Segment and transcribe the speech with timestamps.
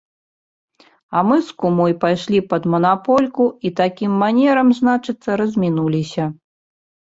[1.19, 6.23] А мы з кумой пайшлі пад манапольку і такім манерам, значыцца, размінуліся.